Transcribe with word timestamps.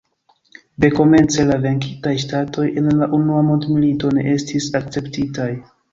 Dekomence 0.85 1.43
la 1.49 1.57
venkitaj 1.65 2.13
ŝtatoj 2.23 2.67
en 2.83 2.89
la 3.03 3.11
Unua 3.19 3.45
Mondmilito 3.51 4.15
ne 4.19 4.25
estis 4.37 4.71
akceptitaj. 4.81 5.51